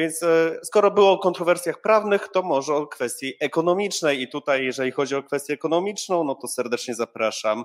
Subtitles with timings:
[0.00, 4.22] Więc e, skoro było o kontrowersjach prawnych, to może o kwestii ekonomicznej.
[4.22, 7.64] I tutaj, jeżeli chodzi o kwestię ekonomiczną, no to serdecznie zapraszam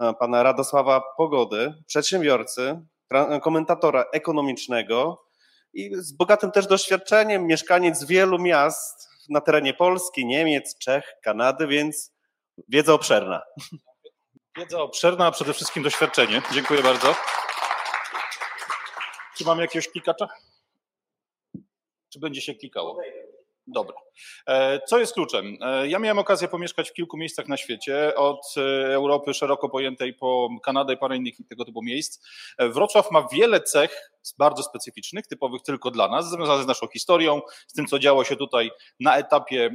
[0.00, 2.80] e, pana Radosława Pogody, przedsiębiorcy,
[3.42, 5.24] komentatora ekonomicznego
[5.72, 12.12] i z bogatym też doświadczeniem, mieszkaniec wielu miast na terenie Polski, Niemiec, Czech, Kanady, więc
[12.68, 13.42] wiedza obszerna.
[14.58, 16.42] Wiedza obszerna, a przede wszystkim doświadczenie.
[16.52, 17.14] Dziękuję bardzo.
[19.36, 20.28] Czy mamy jakiegoś klikacza?
[22.14, 23.00] Czy będzie się klikało?
[23.66, 23.96] Dobra.
[24.46, 25.56] E, co jest kluczem?
[25.60, 30.14] E, ja miałem okazję pomieszkać w kilku miejscach na świecie, od e, Europy szeroko pojętej
[30.14, 32.26] po Kanadę i parę innych tego typu miejsc.
[32.58, 37.72] Wrocław ma wiele cech bardzo specyficznych, typowych tylko dla nas, związanych z naszą historią, z
[37.72, 39.70] tym, co działo się tutaj na etapie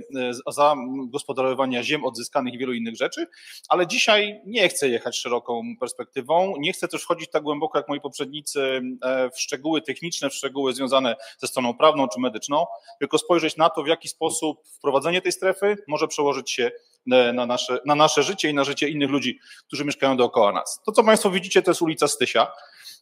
[0.47, 3.27] zagospodarowywania ziem odzyskanych i wielu innych rzeczy,
[3.69, 8.01] ale dzisiaj nie chcę jechać szeroką perspektywą, nie chcę też wchodzić tak głęboko jak moi
[8.01, 8.81] poprzednicy
[9.33, 12.65] w szczegóły techniczne, w szczegóły związane ze stroną prawną czy medyczną,
[12.99, 16.71] tylko spojrzeć na to, w jaki sposób wprowadzenie tej strefy może przełożyć się
[17.11, 20.81] e, na nasze, na nasze życie i na życie innych ludzi, którzy mieszkają dookoła nas.
[20.85, 22.51] To, co Państwo widzicie, to jest ulica Stysia.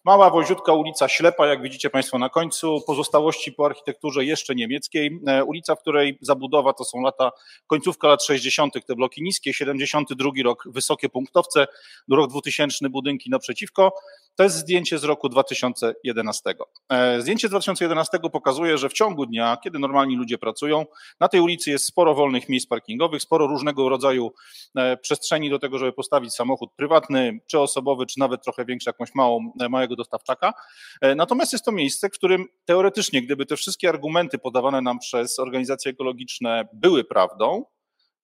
[0.08, 5.20] Mała, woziutka ulica Ślepa, jak widzicie Państwo na końcu, pozostałości po architekturze jeszcze niemieckiej.
[5.28, 7.32] E, ulica, w której zabudowa to są lata,
[7.68, 11.68] końcówka lat 60., te bloki niskie, 72 rok wysokie punktowce,
[12.12, 13.94] rok 2000 budynki naprzeciwko.
[14.36, 16.56] To jest zdjęcie z roku 2011.
[16.90, 20.86] E, zdjęcie z 2011 pokazuje, że w ciągu dnia, kiedy normalni ludzie pracują,
[21.20, 24.34] na tej ulicy jest sporo wolnych miejsc parkingowych, sporo różnego rodzaju
[24.76, 29.16] e, przestrzeni do tego, żeby postawić samochód prywatny, czy osobowy, czy nawet trochę większy, jakąś
[29.16, 30.54] małą, małego dostawczaka.
[31.02, 35.40] E, natomiast jest to miejsce, w którym teoretycznie, gdyby te wszystkie argumenty podawane nam przez
[35.40, 37.66] organizacje ekologiczne były prawdą,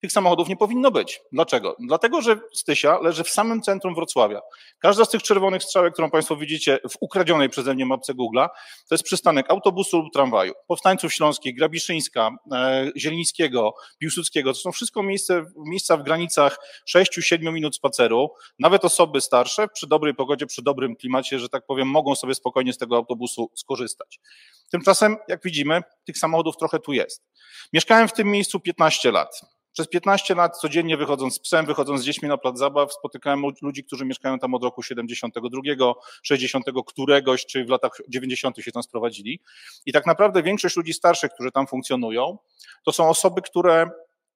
[0.04, 1.20] tych samochodów nie powinno być.
[1.32, 1.76] Dlaczego?
[1.78, 4.40] Dlatego, że Stysia leży w samym centrum Wrocławia.
[4.78, 8.48] Każda z tych czerwonych strzałek, którą Państwo widzicie w ukradzionej przeze mnie mapce Google'a,
[8.88, 10.52] to jest przystanek autobusu lub tramwaju.
[10.66, 17.76] Powstańców Śląskich, Grabiszyńska, e, Zielińskiego, Piłsudskiego, to są wszystko miejsce, miejsca w granicach 6-7 minut
[17.76, 18.30] spaceru.
[18.58, 22.72] Nawet osoby starsze przy dobrej pogodzie, przy dobrym klimacie, że tak powiem, mogą sobie spokojnie
[22.72, 24.20] z tego autobusu skorzystać.
[24.70, 27.22] Tymczasem, jak widzimy, tych samochodów trochę tu jest.
[27.72, 29.54] Mieszkałem w tym miejscu 15 lat.
[29.74, 33.84] Przez 15 lat codziennie wychodząc z psem, wychodząc z dziećmi na plac zabaw, spotykałem ludzi,
[33.84, 39.40] którzy mieszkają tam od roku 72, 60 któregoś, czy w latach 90 się tam sprowadzili.
[39.86, 42.38] I tak naprawdę większość ludzi starszych, którzy tam funkcjonują,
[42.84, 43.90] to są osoby, które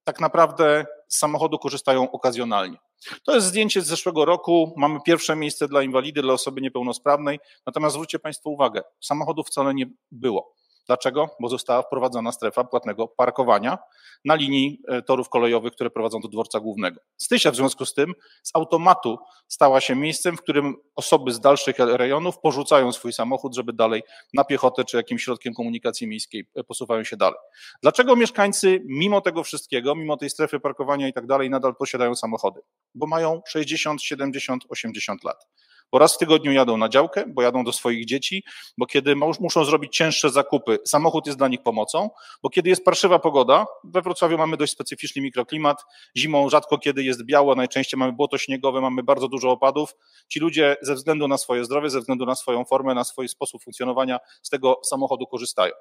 [0.05, 2.77] tak naprawdę z samochodu korzystają okazjonalnie.
[3.25, 4.75] To jest zdjęcie z zeszłego roku.
[4.77, 7.41] Mamy pierwsze miejsce dla inwalidy, dla osoby niepełnosprawnej.
[7.67, 10.55] Natomiast zwróćcie Państwo uwagę, samochodów wcale nie było.
[10.89, 11.29] Dlaczego?
[11.41, 13.79] Bo została wprowadzona strefa płatnego parkowania
[14.25, 17.01] na linii e, torów kolejowych, które prowadzą do dworca głównego.
[17.17, 19.19] Stysia w związku z tym z automatu
[19.49, 24.03] stała się miejscem, w którym osoby z dalszych rejonów porzucają swój samochód, żeby dalej
[24.35, 27.39] na piechotę czy jakimś środkiem komunikacji miejskiej e, posuwają się dalej.
[27.83, 32.61] Dlaczego mieszkańcy mimo tego wszystkiego, mimo tej strefy parkowania i tak dalej nadal posiadają samochody?
[32.95, 35.47] Bo mają 60, 70, 80 lat
[35.93, 38.45] bo raz w tygodniu jadą na działkę, bo jadą do swoich dzieci,
[38.79, 42.11] bo kiedy muszą zrobić cięższe zakupy, samochód jest dla nich pomocą,
[42.43, 45.85] bo kiedy jest parszywa pogoda, we Wrocławiu mamy dość specyficzny mikroklimat,
[46.17, 49.97] zimą rzadko kiedy jest biało, najczęściej mamy błoto śniegowe, mamy bardzo dużo opadów.
[50.29, 53.63] Ci ludzie ze względu na swoje zdrowie, ze względu na swoją formę, na swój sposób
[53.63, 55.73] funkcjonowania z tego samochodu korzystają.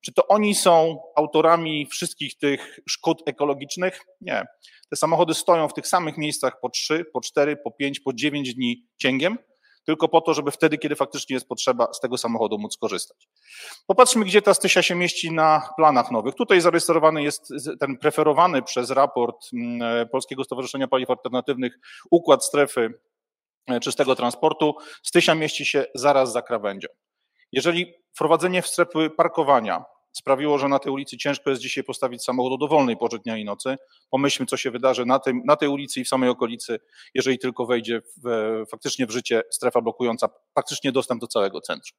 [0.00, 4.00] Czy to oni są autorami wszystkich tych szkód ekologicznych?
[4.20, 4.44] Nie.
[4.90, 8.54] Te samochody stoją w tych samych miejscach po 3, po 4, po 5, po 9
[8.54, 9.38] dni cięgiem,
[9.86, 13.28] tylko po to, żeby wtedy, kiedy faktycznie jest potrzeba, z tego samochodu móc korzystać.
[13.86, 16.34] Popatrzmy, gdzie ta stysia się mieści na planach nowych.
[16.34, 21.78] Tutaj zarejestrowany jest ten preferowany przez raport mm, Polskiego Stowarzyszenia Paliw Alternatywnych
[22.10, 22.94] układ strefy
[23.66, 24.74] e, czystego transportu.
[25.02, 26.88] Stysia mieści się zaraz za krawędzią.
[27.52, 29.84] Jeżeli wprowadzenie w strefy parkowania
[30.18, 33.44] sprawiło, że na tej ulicy ciężko jest dzisiaj postawić samochód o dowolnej porze dnia i
[33.44, 33.76] nocy.
[34.10, 36.78] Pomyślmy, co się wydarzy na, na tej ulicy i w samej okolicy,
[37.14, 41.98] jeżeli tylko wejdzie w, faktycznie w życie strefa blokująca praktycznie dostęp do całego centrum.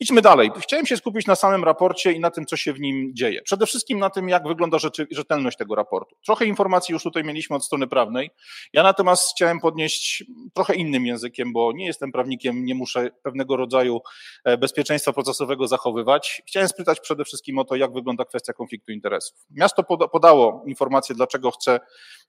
[0.00, 0.50] Idźmy dalej.
[0.60, 3.42] Chciałem się skupić na samym raporcie i na tym, co się w nim dzieje.
[3.42, 6.16] Przede wszystkim na tym, jak wygląda rzeczy, rzetelność tego raportu.
[6.26, 8.30] Trochę informacji już tutaj mieliśmy od strony prawnej.
[8.72, 10.24] Ja natomiast chciałem podnieść
[10.54, 14.00] trochę innym językiem, bo nie jestem prawnikiem, nie muszę pewnego rodzaju
[14.44, 16.42] e, bezpieczeństwa procesowego zachowywać.
[16.46, 19.38] Chciałem spytać przede wszystkim, wszystkim o to, jak wygląda kwestia konfliktu interesów.
[19.50, 21.80] Miasto podało informację, dlaczego chce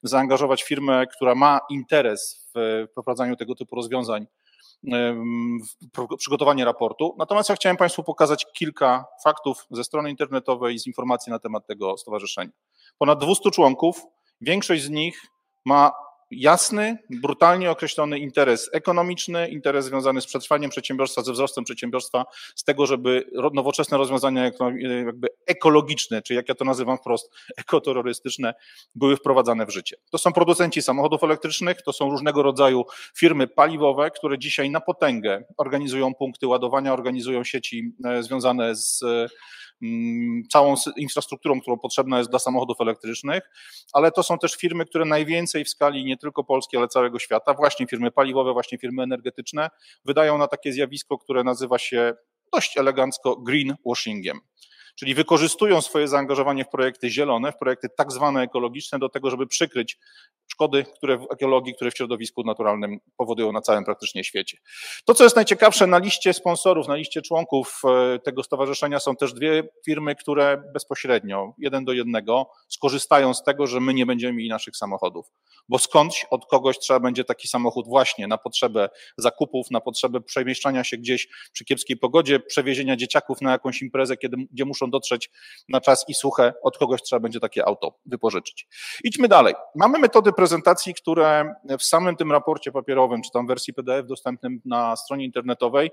[0.04, 4.28] zaangażować firmę, która ma interes w wprowadzaniu tego typu rozwiązań
[5.98, 7.16] w przygotowanie raportu.
[7.18, 11.98] Natomiast ja chciałem Państwu pokazać kilka faktów ze strony internetowej z informacji na temat tego
[11.98, 12.52] stowarzyszenia.
[12.98, 14.02] Ponad 200 członków,
[14.42, 15.22] większość z nich
[15.66, 15.92] ma
[16.32, 22.86] jasny, brutalnie określony interes ekonomiczny, interes związany z przetrwaniem przedsiębiorstwa, ze wzrostem przedsiębiorstwa, z tego,
[22.86, 28.54] żeby nowoczesne rozwiązania jakby ekologiczne, czy jak ja to nazywam wprost, ekoterrorystyczne,
[28.96, 29.98] były wprowadzane w życie.
[30.12, 32.86] To są producenci samochodów elektrycznych, to są różnego rodzaju
[33.18, 39.04] firmy paliwowe, które dzisiaj na potęgę organizują punkty ładowania, organizują sieci e, związane z
[40.52, 43.50] całą infrastrukturą, którą potrzebna jest dla samochodów elektrycznych,
[43.94, 47.54] ale to są też firmy, które najwięcej w skali nie tylko Polski, ale całego świata,
[47.54, 49.70] właśnie firmy paliwowe, właśnie firmy energetyczne,
[50.06, 52.14] wydają na takie zjawisko, które nazywa się
[52.54, 54.40] dość elegancko greenwashingiem
[55.00, 59.48] czyli wykorzystują swoje zaangażowanie w projekty zielone, w projekty tak zwane ekologiczne do tego, żeby
[59.48, 59.98] przykryć
[60.48, 64.58] szkody, które w ekologii, które w środowisku naturalnym powodują na całym praktycznie świecie.
[65.06, 67.82] To, co jest najciekawsze, na liście sponsorów, na liście członków
[68.16, 73.68] e, tego stowarzyszenia są też dwie firmy, które bezpośrednio, jeden do jednego, skorzystają z tego,
[73.68, 75.32] że my nie będziemy mieli naszych samochodów.
[75.70, 80.84] Bo skądś od kogoś trzeba będzie taki samochód właśnie na potrzebę zakupów, na potrzebę przemieszczania
[80.84, 85.30] się gdzieś przy kiepskiej pogodzie, przewiezienia dzieciaków na jakąś imprezę, kiedy, gdzie muszą dotrzeć
[85.70, 88.68] na czas i suche, od kogoś trzeba będzie takie auto wypożyczyć.
[89.04, 89.54] Idźmy dalej.
[89.76, 94.96] Mamy metody prezentacji, które w samym tym raporcie papierowym, czy tam wersji PDF dostępnym na
[94.96, 95.92] stronie internetowej,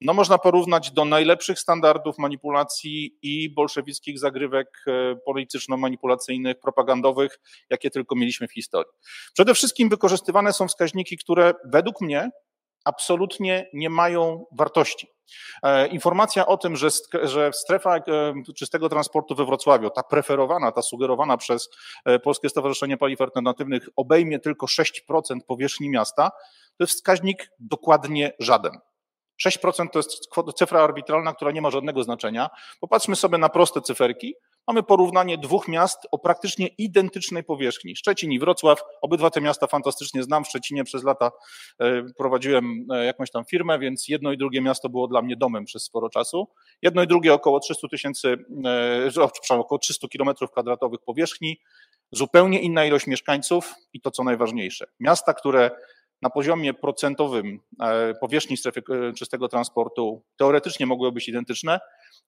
[0.00, 8.14] no można porównać do najlepszych standardów manipulacji i bolszewickich zagrywek e, polityczno-manipulacyjnych, propagandowych, jakie tylko
[8.14, 8.92] mieliśmy w historii.
[9.32, 12.30] Przede wszystkim wykorzystywane są wskaźniki, które według mnie
[12.84, 15.08] absolutnie nie mają wartości.
[15.62, 16.88] E, informacja o tym, że,
[17.22, 18.02] że strefa e,
[18.56, 21.68] czystego transportu we Wrocławiu, ta preferowana, ta sugerowana przez
[22.04, 24.90] e, Polskie Stowarzyszenie Paliw Alternatywnych, obejmie tylko 6%
[25.46, 26.30] powierzchni miasta,
[26.78, 28.72] to jest wskaźnik dokładnie żaden.
[29.46, 32.50] 6% to jest cyfra arbitralna, która nie ma żadnego znaczenia.
[32.80, 34.34] Popatrzmy sobie na proste cyferki.
[34.66, 37.96] Mamy porównanie dwóch miast o praktycznie identycznej powierzchni.
[37.96, 38.82] Szczecin i Wrocław.
[39.02, 40.44] Obydwa te miasta fantastycznie znam.
[40.44, 41.32] W Szczecinie przez lata
[41.78, 45.64] e, prowadziłem e, jakąś tam firmę, więc jedno i drugie miasto było dla mnie domem
[45.64, 46.48] przez sporo czasu.
[46.82, 51.60] Jedno i drugie około 300 tysięcy, e, przepraszam, około 300 kilometrów kwadratowych powierzchni.
[52.12, 54.86] Zupełnie inna ilość mieszkańców i to co najważniejsze.
[55.00, 55.70] Miasta, które
[56.22, 57.60] na poziomie procentowym
[58.20, 58.82] powierzchni strefy
[59.16, 61.80] czystego transportu teoretycznie mogły być identyczne,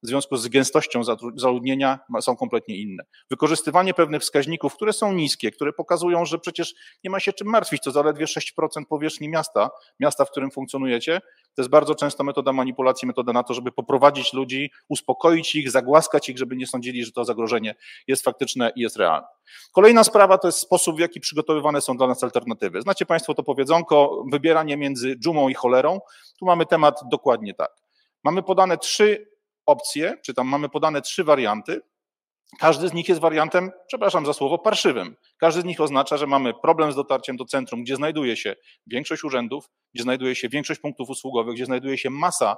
[0.03, 1.01] w związku z gęstością
[1.37, 3.05] zaludnienia są kompletnie inne.
[3.31, 7.83] Wykorzystywanie pewnych wskaźników, które są niskie, które pokazują, że przecież nie ma się czym martwić,
[7.83, 8.41] to zaledwie 6%
[8.89, 9.71] powierzchni miasta,
[10.01, 11.21] miasta, w którym funkcjonujecie,
[11.55, 16.29] to jest bardzo często metoda manipulacji, metoda na to, żeby poprowadzić ludzi, uspokoić ich, zagłaskać
[16.29, 17.75] ich, żeby nie sądzili, że to zagrożenie
[18.07, 19.27] jest faktyczne i jest realne.
[19.73, 22.83] Kolejna sprawa to jest sposób, w jaki przygotowywane są dla nas alternatywy.
[22.83, 26.01] Znacie Państwo to powiedzonko, wybieranie między dżumą i cholerą.
[26.39, 27.71] Tu mamy temat dokładnie tak.
[28.25, 29.36] Mamy podane trzy
[29.67, 31.81] opcje, czy tam mamy podane trzy warianty.
[32.59, 35.17] Każdy z nich jest wariantem, przepraszam za słowo, parszywym.
[35.39, 39.25] Każdy z nich oznacza, że mamy problem z dotarciem do centrum, gdzie znajduje się większość
[39.25, 42.57] urzędów, gdzie znajduje się większość punktów usługowych, gdzie znajduje się masa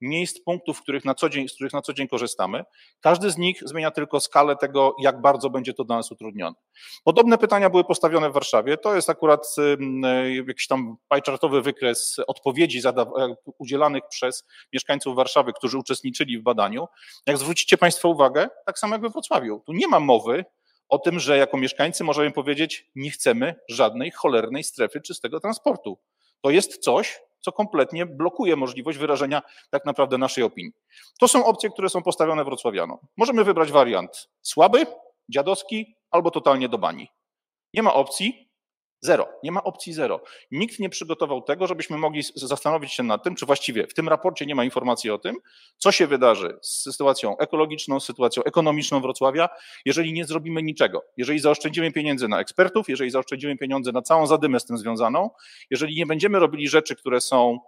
[0.00, 2.64] miejsc, punktów, których na co dzień, z których na co dzień korzystamy.
[3.00, 6.56] Każdy z nich zmienia tylko skalę tego, jak bardzo będzie to dla nas utrudnione.
[7.04, 8.76] Podobne pytania były postawione w Warszawie.
[8.76, 9.46] To jest akurat
[10.04, 16.88] e, jakiś tam pajczartowy wykres odpowiedzi e, udzielanych przez mieszkańców Warszawy, którzy uczestniczyli w badaniu.
[17.26, 19.62] Jak zwrócicie Państwo uwagę, tak samo jak we Wrocławiu.
[19.66, 20.44] Tu nie ma mowy
[20.88, 25.98] o tym, że jako mieszkańcy możemy powiedzieć, nie chcemy żadnej cholernej strefy czystego transportu.
[26.40, 30.72] To jest coś, co kompletnie blokuje możliwość wyrażenia tak naprawdę naszej opinii.
[31.20, 32.98] To są opcje, które są postawione wrocławianom.
[33.16, 34.86] Możemy wybrać wariant słaby,
[35.28, 37.08] dziadowski albo totalnie do bani.
[37.74, 38.47] Nie ma opcji,
[39.00, 39.28] Zero.
[39.42, 40.20] Nie ma opcji zero.
[40.50, 44.46] Nikt nie przygotował tego, żebyśmy mogli zastanowić się nad tym, czy właściwie w tym raporcie
[44.46, 45.36] nie ma informacji o tym,
[45.76, 49.48] co się wydarzy z sytuacją ekologiczną, z sytuacją ekonomiczną Wrocławia,
[49.84, 51.04] jeżeli nie zrobimy niczego.
[51.16, 55.30] Jeżeli zaoszczędzimy pieniędzy na ekspertów, jeżeli zaoszczędzimy pieniądze na całą zadymę z tym związaną,
[55.70, 57.58] jeżeli nie będziemy robili rzeczy, które są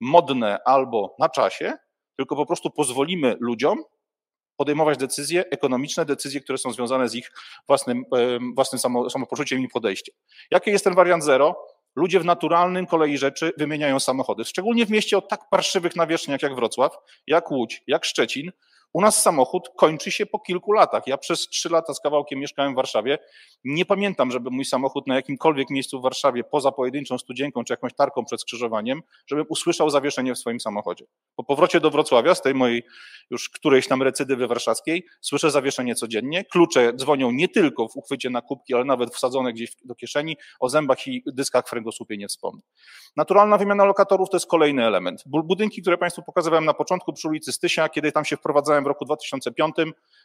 [0.00, 1.72] modne albo na czasie,
[2.16, 3.84] tylko po prostu pozwolimy ludziom
[4.58, 7.32] podejmować decyzje ekonomiczne, decyzje, które są związane z ich
[7.66, 8.04] własnym,
[8.54, 8.78] własnym
[9.10, 10.14] samopoczuciem i podejściem.
[10.50, 11.56] Jaki jest ten wariant zero?
[11.96, 16.54] Ludzie w naturalnym kolei rzeczy wymieniają samochody, szczególnie w mieście o tak parszywych nawierzchniach jak
[16.54, 16.96] Wrocław,
[17.26, 18.50] jak Łódź, jak Szczecin,
[18.92, 21.06] u nas samochód kończy się po kilku latach.
[21.06, 23.18] Ja przez trzy lata z kawałkiem mieszkałem w Warszawie.
[23.64, 27.94] Nie pamiętam, żeby mój samochód na jakimkolwiek miejscu w Warszawie, poza pojedynczą studzienką czy jakąś
[27.94, 31.04] tarką przed skrzyżowaniem, żebym usłyszał zawieszenie w swoim samochodzie.
[31.36, 32.82] Po powrocie do Wrocławia, z tej mojej
[33.30, 36.44] już którejś tam recydywy warszawskiej, słyszę zawieszenie codziennie.
[36.44, 40.36] Klucze dzwonią nie tylko w uchwycie na kubki, ale nawet wsadzone gdzieś do kieszeni.
[40.60, 42.62] O zębach i dyskach kręgosłupie nie wspomnę.
[43.16, 45.24] Naturalna wymiana lokatorów to jest kolejny element.
[45.26, 49.04] Budynki, które Państwu pokazywałem na początku przy ulicy Stysia, kiedy tam się wprowadzają w roku
[49.04, 49.74] 2005,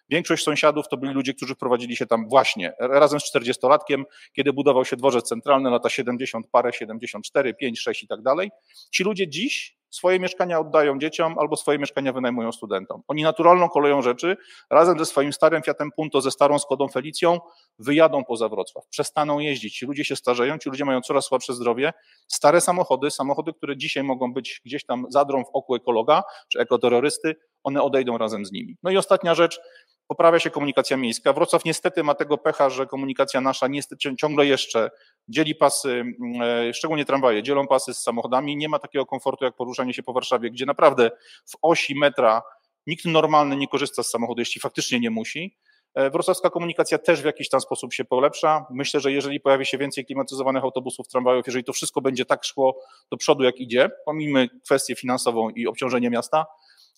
[0.10, 4.86] większość sąsiadów to byli ludzie, którzy wprowadzili się tam właśnie razem z 40-latkiem, kiedy budował
[4.86, 8.51] się dworzec centralny, lata 70 parę, 74, 5, 6 i tak dalej.
[8.91, 13.01] Ci ludzie dziś swoje mieszkania oddają dzieciom albo swoje mieszkania wynajmują studentom.
[13.07, 14.38] Oni naturalną koleją rzeczy
[14.69, 17.39] razem ze swoim starym Fiatem Punto, ze starą Skodą Felicją
[17.79, 19.77] wyjadą poza Wrocław, przestaną jeździć.
[19.77, 21.93] Ci ludzie się starzeją, ci ludzie mają coraz słabsze zdrowie.
[22.27, 27.36] Stare samochody, samochody, które dzisiaj mogą być gdzieś tam zadrą w oku ekologa czy ekoterrorysty,
[27.63, 28.77] one odejdą razem z nimi.
[28.84, 29.60] No i ostatnia rzecz,
[30.08, 31.34] poprawia się komunikacja miejska.
[31.34, 34.91] Wrocław niestety ma tego pecha, że komunikacja nasza niestety ciągle jeszcze
[35.27, 36.03] dzieli pasy,
[36.41, 38.58] e, szczególnie tramwaje, dzielą pasy z samochodami.
[38.58, 41.12] Nie ma takiego komfortu jak poruszanie się po Warszawie, gdzie naprawdę
[41.46, 42.41] w osi metra
[42.88, 45.58] nikt normalny nie korzysta z samochodu, jeśli faktycznie nie musi.
[45.96, 48.65] E, wrocławska komunikacja też w jakiś tam sposób się polepsza.
[48.72, 52.79] Myślę, że jeżeli pojawi się więcej klimatyzowanych autobusów, tramwajów, jeżeli to wszystko będzie tak szło
[53.12, 56.46] do przodu, jak idzie, pomijmy kwestię finansową i obciążenie miasta,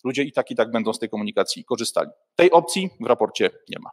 [0.05, 2.09] ludzie i tak i tak będą z tej komunikacji korzystali.
[2.35, 3.89] Tej opcji w raporcie nie ma.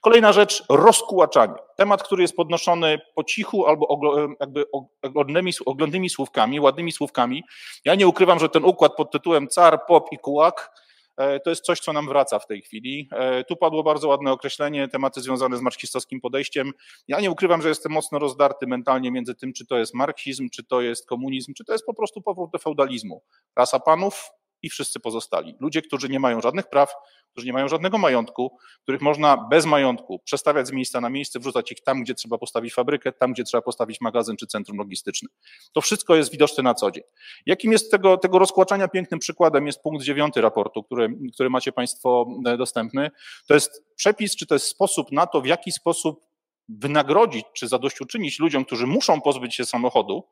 [0.00, 1.54] Kolejna rzecz, rozkłaczanie.
[1.76, 4.64] Temat, który jest podnoszony po cichu albo jakby
[5.02, 7.42] oglądnymi, oglądnymi słówkami, ładnymi słówkami.
[7.84, 10.70] Ja nie ukrywam, że ten układ pod tytułem car, pop i kułak
[11.16, 13.08] e, to jest coś, co nam wraca w tej chwili.
[13.12, 16.72] E, tu padło bardzo ładne określenie, tematy związane z marksistowskim podejściem.
[17.08, 20.64] Ja nie ukrywam, że jestem mocno rozdarty mentalnie między tym, czy to jest marksizm, czy
[20.64, 23.22] to jest komunizm, czy to jest po prostu powrót do feudalizmu.
[23.56, 24.30] Rasa panów,
[24.66, 25.54] i wszyscy pozostali.
[25.60, 26.94] Ludzie, którzy nie mają żadnych praw,
[27.32, 31.72] którzy nie mają żadnego majątku, których można bez majątku przestawiać z miejsca na miejsce, wrzucać
[31.72, 35.28] ich tam, gdzie trzeba postawić fabrykę, tam, gdzie trzeba postawić magazyn czy centrum logistyczne.
[35.72, 37.04] To wszystko jest widoczne na co dzień.
[37.46, 42.26] Jakim jest tego, tego rozkłaczania pięknym przykładem jest punkt dziewiąty raportu, który, który macie Państwo
[42.46, 43.10] e, dostępny.
[43.48, 46.26] To jest przepis, czy to jest sposób na to, w jaki sposób
[46.68, 50.24] wynagrodzić czy zadośćuczynić ludziom, którzy muszą pozbyć się samochodu,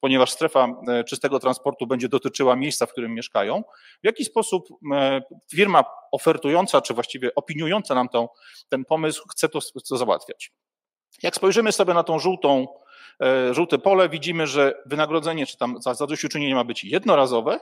[0.00, 3.62] ponieważ strefa e, czystego transportu będzie dotyczyła miejsca, w którym mieszkają,
[4.02, 8.28] w jaki sposób e, firma ofertująca, czy właściwie opiniująca nam tą,
[8.68, 9.58] ten pomysł chce to,
[9.88, 10.52] to załatwiać.
[11.22, 12.66] Jak spojrzymy sobie na tą żółtą,
[13.22, 17.58] e, żółte pole, widzimy, że wynagrodzenie czy tam zadośćuczynienie ma być jednorazowe,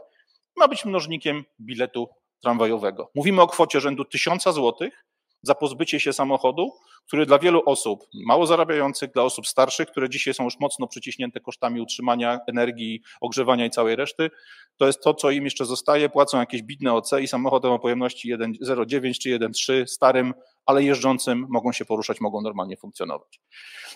[0.56, 2.08] ma być mnożnikiem biletu
[2.42, 3.10] tramwajowego.
[3.14, 5.04] Mówimy o kwocie rzędu 1000 złotych,
[5.42, 6.73] za pozbycie się samochodu,
[7.06, 11.40] który dla wielu osób mało zarabiających, dla osób starszych, które dzisiaj są już mocno przyciśnięte
[11.40, 14.30] kosztami utrzymania, energii, ogrzewania i całej reszty,
[14.76, 18.37] to jest to, co im jeszcze zostaje, płacą jakieś bidne OC i samochodem o pojemności
[18.37, 20.35] 1,09 czy 1,3 starym,
[20.66, 23.40] ale jeżdżącym mogą się poruszać, mogą normalnie funkcjonować.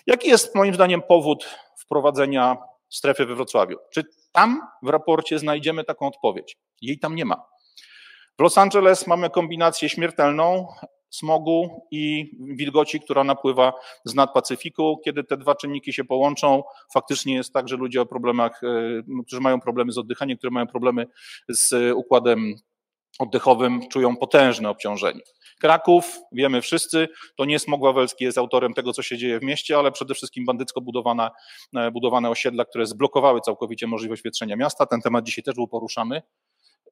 [0.07, 1.49] Jaki jest moim zdaniem powód
[1.79, 2.57] wprowadzenia
[2.89, 3.77] strefy we Wrocławiu?
[3.93, 6.57] Czy tam w raporcie znajdziemy taką odpowiedź?
[6.81, 7.45] Jej tam nie ma.
[8.39, 10.67] W Los Angeles mamy kombinację śmiertelną
[11.09, 13.73] smogu i wilgoci, która napływa
[14.05, 15.01] z nad Pacyfiku.
[15.05, 19.41] Kiedy te dwa czynniki się połączą, faktycznie jest tak, że ludzie o problemach, e, którzy
[19.41, 21.07] mają problemy z oddychaniem, którzy mają problemy
[21.49, 22.55] z układem
[23.19, 25.21] oddechowym, czują potężne obciążenie.
[25.59, 27.07] Kraków, wiemy wszyscy,
[27.37, 30.45] to nie Smog Wawelski jest autorem tego, co się dzieje w mieście, ale przede wszystkim
[30.45, 31.29] bandycko budowane,
[31.93, 34.85] budowane osiedla, które zblokowały całkowicie możliwość wietrzenia miasta.
[34.85, 36.21] Ten temat dzisiaj też był poruszany.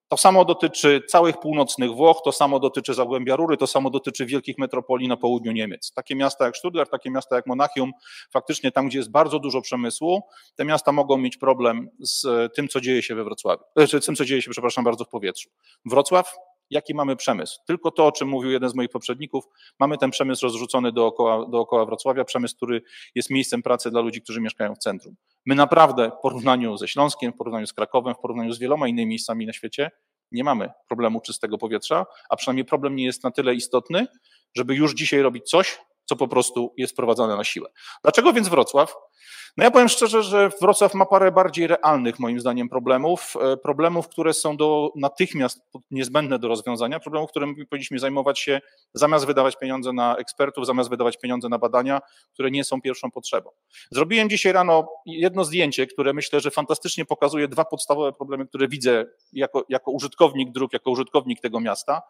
[0.07, 4.57] To samo dotyczy całych północnych Włoch, to samo dotyczy Zagłębia Rury, to samo dotyczy wielkich
[4.57, 5.91] metropolii na południu Niemiec.
[5.93, 7.91] Takie miasta jak Stuttgart, takie miasta jak Monachium,
[8.33, 10.22] faktycznie tam, gdzie jest bardzo dużo przemysłu,
[10.55, 14.15] te miasta mogą mieć problem z tym, co dzieje się we Wrocławiu, czy znaczy tym,
[14.15, 15.50] co dzieje się, przepraszam bardzo, w powietrzu.
[15.86, 16.36] Wrocław
[16.69, 17.60] jaki mamy przemysł.
[17.67, 19.43] Tylko to, o czym mówił jeden z moich poprzedników,
[19.79, 22.81] mamy ten przemysł rozrzucony dookoła, dookoła Wrocławia, przemysł, który
[23.15, 25.15] jest miejscem pracy dla ludzi, którzy mieszkają w centrum.
[25.45, 29.09] My naprawdę w porównaniu ze Śląskiem, w porównaniu z Krakowem, w porównaniu z wieloma innymi
[29.09, 29.91] miejscami na świecie,
[30.31, 34.07] nie mamy problemu czystego powietrza, a przynajmniej problem nie jest na tyle istotny,
[34.55, 37.69] żeby już dzisiaj robić coś, co po prostu jest prowadzone na siłę.
[38.03, 38.95] Dlaczego więc Wrocław?
[39.57, 43.33] No ja powiem szczerze, że Wrocław ma parę bardziej realnych, moim zdaniem, problemów.
[43.41, 48.62] E, problemów, które są do, natychmiast niezbędne do rozwiązania, problemów, którymi powinniśmy zajmować się
[48.93, 52.01] zamiast wydawać pieniądze na ekspertów, zamiast wydawać pieniądze na badania,
[52.33, 53.50] które nie są pierwszą potrzebą.
[53.91, 59.05] Zrobiłem dzisiaj rano jedno zdjęcie, które myślę, że fantastycznie pokazuje dwa podstawowe problemy, które widzę
[59.33, 62.01] jako, jako użytkownik dróg, jako użytkownik tego miasta.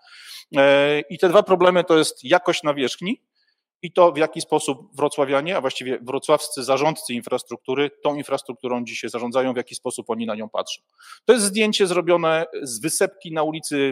[0.57, 3.21] E, I te dwa problemy to jest jakość nawierzchni
[3.83, 9.53] i to w jaki sposób wrocławianie, a właściwie wrocławscy zarządcy infrastruktury tą infrastrukturą dzisiaj zarządzają,
[9.53, 10.81] w jaki sposób oni na nią patrzą.
[11.25, 13.91] To jest zdjęcie zrobione z wysepki na ulicy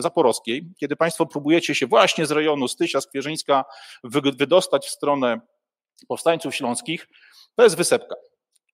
[0.00, 3.64] Zaporowskiej, kiedy Państwo próbujecie się właśnie z rejonu Stysia, Skwierzyńska
[4.38, 5.40] wydostać w stronę
[6.08, 7.08] powstańców śląskich,
[7.56, 8.14] to jest wysepka.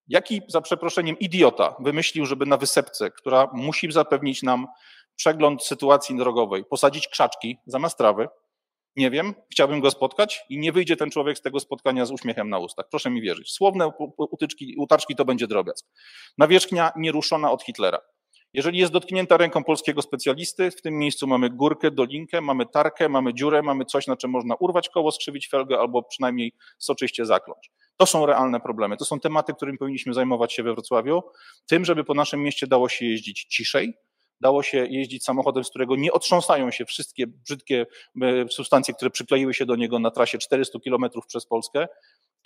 [0.08, 4.66] Jaki, za przeproszeniem, idiota wymyślił, żeby na wysepce, która musi zapewnić nam
[5.16, 8.28] przegląd sytuacji drogowej, posadzić krzaczki zamiast trawy,
[8.96, 12.50] nie wiem, chciałbym go spotkać i nie wyjdzie ten człowiek z tego spotkania z uśmiechem
[12.50, 12.86] na ustach.
[12.90, 13.52] Proszę mi wierzyć.
[13.52, 15.86] Słowne utyczki, utarczki to będzie drobiazg.
[16.38, 17.98] Nawierzchnia nieruszona od Hitlera.
[18.52, 23.34] Jeżeli jest dotknięta ręką polskiego specjalisty, w tym miejscu mamy górkę, dolinkę, mamy tarkę, mamy
[23.34, 27.70] dziurę, mamy coś, na czym można urwać koło, skrzywić felgę albo przynajmniej soczyście zakląć.
[27.96, 28.96] To są realne problemy.
[28.96, 31.22] To są tematy, którymi powinniśmy zajmować się we Wrocławiu.
[31.66, 33.94] Tym, żeby po naszym mieście dało się jeździć ciszej,
[34.40, 37.86] dało się jeździć samochodem, z którego nie otrząsają się wszystkie brzydkie
[38.22, 41.88] e, substancje, które przykleiły się do niego na trasie 400 km przez Polskę,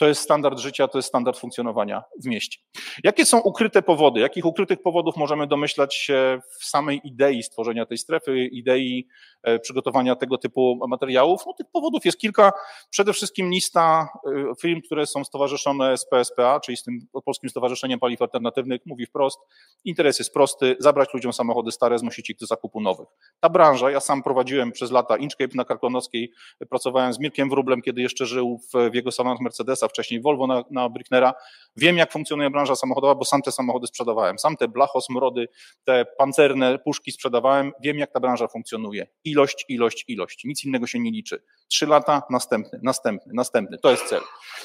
[0.00, 2.58] to jest standard życia, to jest standard funkcjonowania w mieście.
[3.04, 4.20] Jakie są ukryte powody?
[4.20, 9.08] Jakich ukrytych powodów możemy domyślać się w samej idei stworzenia tej strefy, idei
[9.42, 11.42] e, przygotowania tego typu materiałów?
[11.46, 12.52] No, tych powodów jest kilka.
[12.90, 18.00] Przede wszystkim lista e, firm, które są stowarzyszone z PSPA, czyli z tym Polskim Stowarzyszeniem
[18.00, 19.38] Paliw Alternatywnych, mówi wprost,
[19.84, 23.08] interes jest prosty, zabrać ludziom samochody stare, zmusić ich do zakupu nowych.
[23.40, 26.32] Ta branża, ja sam prowadziłem przez lata Inchcape na Karkonoskiej,
[26.68, 30.88] pracowałem z Mirkiem Wróblem, kiedy jeszcze żył w, jego salonach Mercedesa, wcześniej Volvo na, na
[30.88, 31.34] Bricknera.
[31.76, 34.38] Wiem, jak funkcjonuje branża samochodowa, bo sam te samochody sprzedawałem.
[34.38, 35.48] Sam te blachos, mrody,
[35.84, 37.72] te pancerne puszki sprzedawałem.
[37.82, 39.06] Wiem, jak ta branża funkcjonuje.
[39.24, 40.44] Ilość, ilość, ilość.
[40.44, 41.42] Nic innego się nie liczy.
[41.70, 43.78] Trzy lata, następny, następny, następny.
[43.78, 44.20] To jest cel.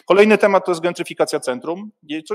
[0.06, 1.92] Kolejny temat to jest gentryfikacja centrum,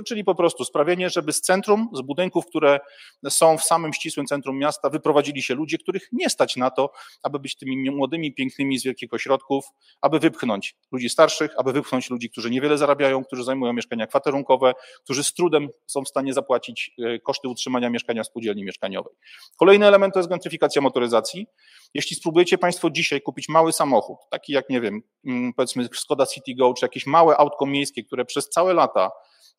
[0.06, 2.80] czyli po prostu sprawienie, żeby z centrum, z budynków, które
[3.28, 7.38] są w samym ścisłym centrum miasta, wyprowadzili się ludzie, których nie stać na to, aby
[7.38, 9.64] być tymi młodymi, pięknymi z wielkich ośrodków,
[10.00, 14.72] aby wypchnąć ludzi starszych, aby wypchnąć ludzi, którzy niewiele zarabiają, którzy zajmują mieszkania kwaterunkowe,
[15.04, 19.14] którzy z trudem są w stanie zapłacić e, koszty utrzymania mieszkania w spółdzielni mieszkaniowej.
[19.56, 21.46] Kolejny element to jest gentryfikacja motoryzacji.
[21.94, 26.54] Jeśli spróbujecie Państwo dzisiaj kupić mały samochód, taki jak, nie wiem, mm, powiedzmy Skoda City
[26.54, 29.10] Go, czy jakieś małe autko miejskie, które przez całe lata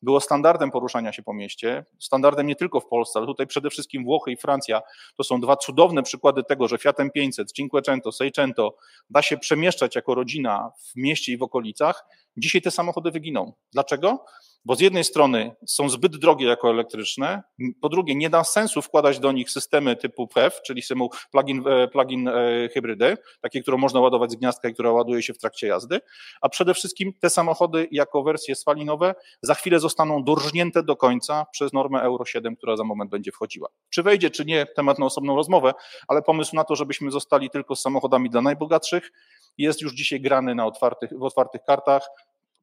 [0.02, 4.04] było standardem poruszania się po mieście, standardem nie tylko w Polsce, ale tutaj przede wszystkim
[4.04, 4.82] Włochy i Francja
[5.16, 8.76] to są dwa cudowne przykłady tego, że Fiatem 500, Cinquecento, Seicento
[9.10, 12.04] da się przemieszczać jako rodzina w mieście i w okolicach,
[12.36, 13.52] dzisiaj te samochody wyginą.
[13.72, 14.24] Dlaczego?
[14.64, 17.42] Bo z jednej strony są zbyt drogie jako elektryczne,
[17.80, 22.64] po drugie nie da sensu wkładać do nich systemy typu PEF, czyli systemu plug-in, e,
[22.64, 26.00] e, hybrydy, takie, które można ładować z gniazdka i która ładuje się w trakcie jazdy,
[26.40, 31.72] a przede wszystkim te samochody jako wersje spalinowe za chwilę zostaną dorżnięte do końca przez
[31.72, 33.68] normę Euro 7, która za moment będzie wchodziła.
[33.90, 35.74] Czy wejdzie, czy nie, temat na osobną rozmowę,
[36.08, 39.12] ale pomysł na to, żebyśmy zostali tylko z samochodami dla najbogatszych,
[39.58, 42.08] jest już dzisiaj grany na otwartych, w otwartych kartach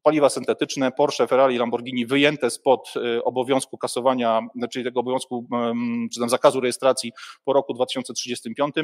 [0.02, 5.46] paliwa syntetyczne, Porsche, Ferrari, Lamborghini wyjęte spod y, obowiązku kasowania, czyli znaczy tego obowiązku,
[6.14, 7.12] czy tam zakazu rejestracji
[7.44, 8.74] po roku 2035.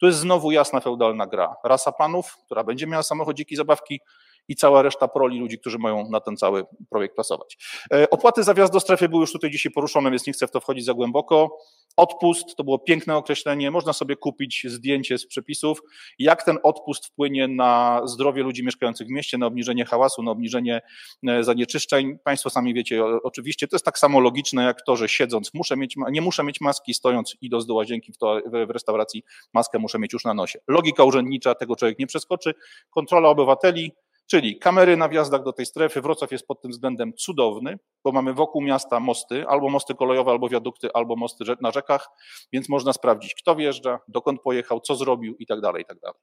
[0.00, 1.54] To jest znowu jasna feudalna gra.
[1.64, 4.00] Rasa panów, która będzie miała samochodziki, zabawki
[4.48, 7.56] i cała reszta proli ludzi, którzy mają na ten cały projekt pasować.
[7.92, 10.50] E, opłaty za wjazd do strefy były już tutaj dzisiaj poruszone, więc nie chcę w
[10.50, 11.58] to wchodzić za głęboko.
[11.96, 15.80] Odpust to było piękne określenie, można sobie kupić zdjęcie z przepisów,
[16.18, 20.82] jak ten odpust wpłynie na zdrowie ludzi mieszkających w mieście, na obniżenie hałasu, na obniżenie
[21.28, 22.18] e, zanieczyszczeń.
[22.24, 25.94] Państwo sami wiecie, oczywiście to jest tak samo logiczne jak to, że siedząc muszę mieć,
[26.10, 30.12] nie muszę mieć maski, stojąc idąc do łazienki w, to, w restauracji maskę muszę mieć
[30.12, 30.58] już na nosie.
[30.68, 32.54] Logika urzędnicza, tego człowiek nie przeskoczy.
[32.90, 33.92] Kontrola obywateli,
[34.30, 36.00] Czyli kamery na wjazdach do tej strefy.
[36.00, 40.48] Wrocław jest pod tym względem cudowny, bo mamy wokół miasta mosty, albo mosty kolejowe, albo
[40.48, 42.08] wiadukty, albo mosty na rzekach,
[42.52, 46.20] więc można sprawdzić, kto wjeżdża, dokąd pojechał, co zrobił i tak dalej, i tak dalej.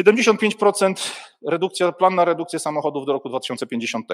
[0.00, 1.12] 75%
[1.48, 4.06] redukcja, plan na redukcję samochodów do roku 2050.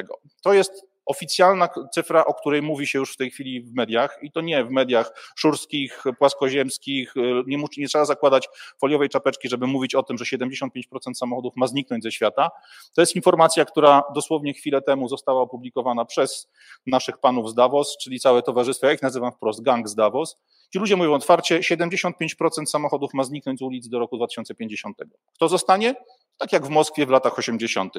[0.43, 4.33] To jest oficjalna cyfra, o której mówi się już w tej chwili w mediach i
[4.33, 7.15] to nie w mediach szurskich, płaskoziemskich,
[7.47, 8.49] nie, nie trzeba zakładać
[8.81, 10.69] foliowej czapeczki, żeby mówić o tym, że 75%
[11.15, 12.51] samochodów ma zniknąć ze świata.
[12.95, 16.51] To jest informacja, która dosłownie chwilę temu została opublikowana przez
[16.87, 20.39] naszych panów z Davos, czyli całe towarzystwo, ja ich nazywam wprost gang z Davos.
[20.73, 24.99] Ci ludzie mówią otwarcie, 75% samochodów ma zniknąć z ulic do roku 2050.
[25.35, 25.95] Kto zostanie?
[26.39, 27.95] Tak jak w Moskwie w latach 80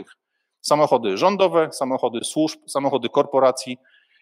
[0.62, 3.78] samochody rządowe, samochody służb, samochody korporacji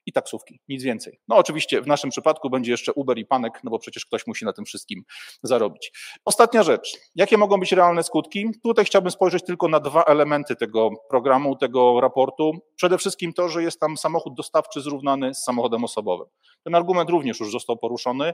[0.05, 1.19] i taksówki, nic więcej.
[1.27, 4.45] No oczywiście w naszym przypadku będzie jeszcze Uber i Panek, no bo przecież ktoś musi
[4.45, 5.03] na tym wszystkim
[5.43, 5.91] zarobić.
[6.25, 8.45] Ostatnia rzecz, jakie mogą być realne skutki?
[8.63, 12.51] Tutaj chciałbym spojrzeć tylko na dwa elementy tego programu, tego raportu.
[12.75, 16.27] Przede wszystkim to, że jest tam samochód dostawczy zrównany z samochodem osobowym.
[16.63, 18.33] Ten argument również już został poruszony.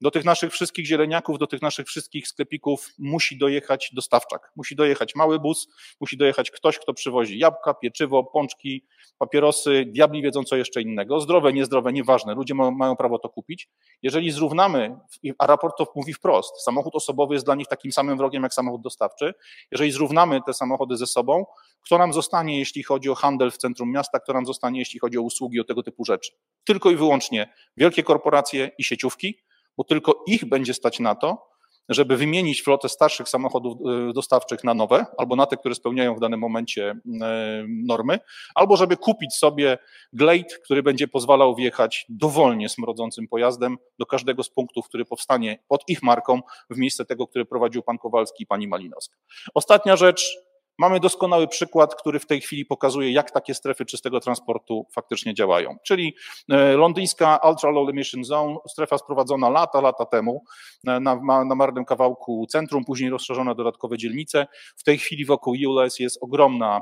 [0.00, 4.52] Do tych naszych wszystkich zieleniaków, do tych naszych wszystkich sklepików musi dojechać dostawczak.
[4.56, 5.68] Musi dojechać mały bus,
[6.00, 8.86] musi dojechać ktoś, kto przywozi jabłka, pieczywo, pączki,
[9.18, 11.20] papierosy, diabli wiedzą co jeszcze innego.
[11.20, 12.34] Zdrowe, niezdrowe, nieważne.
[12.34, 13.68] Ludzie ma, mają prawo to kupić.
[14.02, 14.98] Jeżeli zrównamy,
[15.38, 18.82] a raport to mówi wprost, samochód osobowy jest dla nich takim samym wrogiem jak samochód
[18.82, 19.34] dostawczy.
[19.70, 21.46] Jeżeli zrównamy te samochody ze sobą,
[21.80, 25.18] kto nam zostanie, jeśli chodzi o handel w centrum miasta, kto nam zostanie, jeśli chodzi
[25.18, 26.32] o usługi, o tego typu rzeczy?
[26.64, 29.45] Tylko i wyłącznie wielkie korporacje i sieciówki,
[29.76, 31.56] bo tylko ich będzie stać na to,
[31.88, 36.20] żeby wymienić flotę starszych samochodów e, dostawczych na nowe, albo na te, które spełniają w
[36.20, 36.90] danym momencie
[37.22, 38.18] e, normy,
[38.54, 39.78] albo żeby kupić sobie
[40.12, 45.82] Glade, który będzie pozwalał wjechać dowolnie smrodzącym pojazdem do każdego z punktów, który powstanie pod
[45.88, 49.16] ich marką w miejsce tego, który prowadził pan Kowalski i pani Malinowska.
[49.54, 50.45] Ostatnia rzecz,
[50.78, 55.76] Mamy doskonały przykład, który w tej chwili pokazuje, jak takie strefy czystego transportu faktycznie działają.
[55.86, 56.14] Czyli
[56.50, 60.44] e, londyńska Ultra Low Emission Zone, strefa sprowadzona lata, lata temu
[60.86, 64.46] e, na, na marnym kawałku centrum, później rozszerzona dodatkowe dzielnice.
[64.76, 66.80] W tej chwili wokół ULS jest ogromna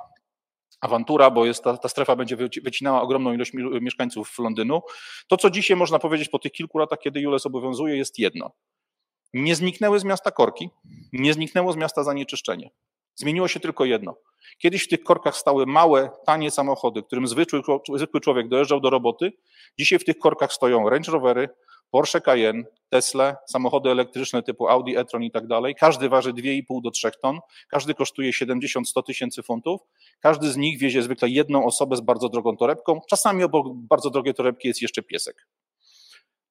[0.81, 4.81] awantura, bo jest ta, ta, strefa będzie wycinała ogromną ilość mieszkańców Londynu.
[5.29, 8.51] To, co dzisiaj można powiedzieć po tych kilku latach, kiedy ULS obowiązuje, jest jedno.
[9.35, 10.71] Nie zniknęły z miasta korki,
[11.13, 12.71] nie zniknęło z miasta zanieczyszczenie.
[13.15, 14.17] Zmieniło się tylko jedno.
[14.59, 17.63] Kiedyś w tych korkach stały małe, tanie samochody, którym zwykły,
[18.23, 19.33] człowiek dojeżdżał do roboty.
[19.79, 21.49] Dzisiaj w tych korkach stoją Range Rovery,
[21.91, 25.75] Porsche Cayenne, Tesla, samochody elektryczne typu Audi e-tron i tak dalej.
[25.75, 29.81] Każdy waży 2,5 do 3 ton, każdy kosztuje 70-100 tysięcy funtów.
[30.21, 33.01] Każdy z nich wiezie zwykle jedną osobę z bardzo drogą torebką.
[33.09, 35.47] Czasami obok bardzo drogiej torebki jest jeszcze piesek.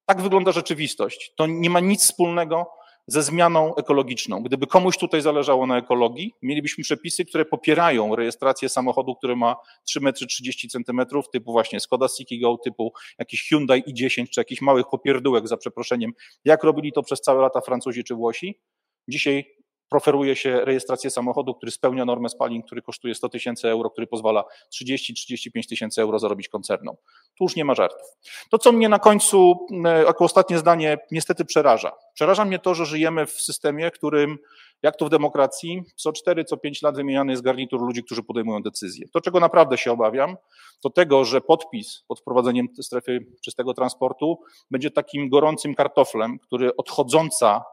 [0.06, 1.34] Tak wygląda rzeczywistość.
[1.36, 2.71] To nie ma nic wspólnego
[3.07, 4.43] ze zmianą ekologiczną.
[4.43, 10.01] Gdyby komuś tutaj zależało na ekologii, mielibyśmy przepisy, które popierają rejestrację samochodu, który ma 3
[10.01, 12.07] metry 30 centymetrów, typu właśnie Skoda
[12.41, 16.11] Go, typu jakiś Hyundai i10, czy jakiś małych popierdółek za przeproszeniem,
[16.45, 18.59] jak robili to przez całe lata Francuzi czy Włosi.
[19.07, 19.62] Dzisiaj
[19.93, 24.43] proferuje się rejestrację samochodu, który spełnia normę spalin, który kosztuje 100 tysięcy euro, który pozwala
[24.73, 26.95] 30-35 tysięcy euro zarobić koncernom.
[27.38, 28.08] Tu już nie ma żartów.
[28.49, 31.91] To, co mnie na końcu, e, jako ostatnie zdanie, niestety przeraża.
[32.13, 34.38] Przeraża mnie to, że żyjemy w systemie, którym,
[34.84, 38.62] jak to w demokracji, co 4, co 5 lat wymieniany jest garnitur ludzi, którzy podejmują
[38.62, 39.08] decyzje.
[39.13, 40.36] To, czego naprawdę się obawiam,
[40.82, 44.39] to tego, że podpis pod wprowadzeniem strefy czystego transportu
[44.71, 47.63] będzie takim gorącym kartoflem, który odchodząca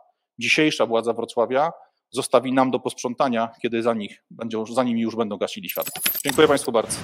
[0.40, 1.72] dzisiejsza władza Wrocławia
[2.10, 4.22] zostawi nam do posprzątania, kiedy za, nich,
[4.82, 6.02] nimi już będą gasili światło.
[6.24, 6.96] Dziękuję Państwu bardzo.